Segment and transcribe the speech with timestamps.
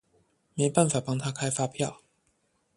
[0.55, 2.01] 沒辦法幫他開發票